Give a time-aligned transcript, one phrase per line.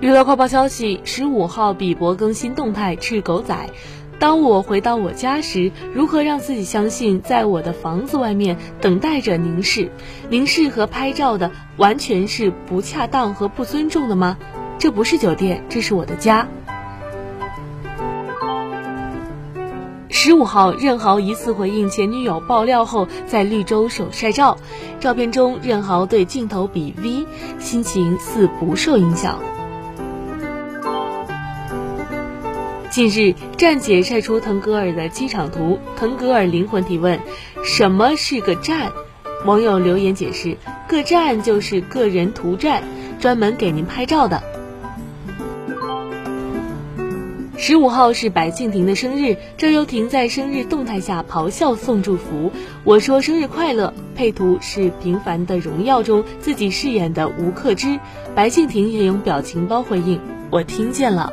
[0.00, 3.68] 娱乐快报消息：十五号，比伯更新动态斥狗仔。
[4.20, 9.90] 当我回到我家时，如何让自己相信，在我的房子外面等待着凝视？
[10.30, 14.38] 凝视和拍照的完全是不恰当和不尊重的吗？
[14.78, 16.46] 这不是酒店，这是我的家。
[20.08, 24.58] 十五号，任豪疑似回应前女友爆料后，在绿洲手晒照。
[25.00, 27.26] 照片中，任豪对镜头比 V，
[27.58, 29.40] 心情似不受影响。
[32.98, 35.78] 近日，站姐晒出腾格尔的机场图。
[35.96, 37.20] 腾格尔灵魂提问：
[37.62, 38.90] 什么是个站？
[39.44, 40.56] 网友留言解释：
[40.88, 42.82] 个站就是个人图站，
[43.20, 44.42] 专门给您拍照的。
[47.56, 52.50] 十五号是白敬亭的生日，周游婷在生日动态下咆哮送祝福。
[52.82, 58.00] 我说生日快乐，配图是《平凡的荣耀》中自己饰演的吴克之。
[58.34, 60.20] 白敬亭也用表情包回应：
[60.50, 61.32] 我听见了。